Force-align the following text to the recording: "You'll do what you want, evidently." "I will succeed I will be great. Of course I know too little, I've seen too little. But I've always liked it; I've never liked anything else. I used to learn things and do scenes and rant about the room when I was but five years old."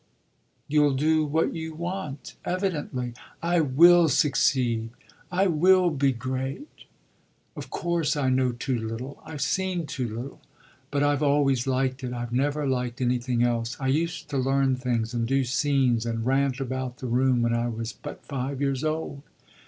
"You'll 0.67 0.95
do 0.95 1.23
what 1.25 1.53
you 1.53 1.75
want, 1.75 2.33
evidently." 2.43 3.13
"I 3.43 3.59
will 3.59 4.09
succeed 4.09 4.89
I 5.31 5.45
will 5.45 5.91
be 5.91 6.11
great. 6.11 6.85
Of 7.55 7.69
course 7.69 8.15
I 8.17 8.29
know 8.29 8.51
too 8.51 8.79
little, 8.79 9.21
I've 9.23 9.43
seen 9.43 9.85
too 9.85 10.07
little. 10.07 10.41
But 10.89 11.03
I've 11.03 11.21
always 11.21 11.67
liked 11.67 12.03
it; 12.03 12.13
I've 12.13 12.33
never 12.33 12.65
liked 12.65 12.99
anything 12.99 13.43
else. 13.43 13.77
I 13.79 13.89
used 13.89 14.27
to 14.31 14.39
learn 14.39 14.75
things 14.75 15.13
and 15.13 15.27
do 15.27 15.43
scenes 15.43 16.07
and 16.07 16.25
rant 16.25 16.59
about 16.59 16.97
the 16.97 17.05
room 17.05 17.43
when 17.43 17.53
I 17.53 17.67
was 17.67 17.93
but 17.93 18.25
five 18.25 18.59
years 18.59 18.83
old." 18.83 19.21